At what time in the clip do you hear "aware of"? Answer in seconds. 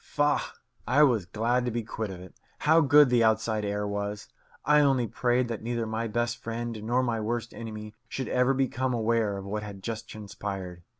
8.95-9.45